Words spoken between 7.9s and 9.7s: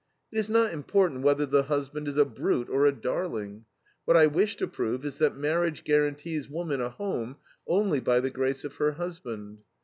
by the grace of her husband.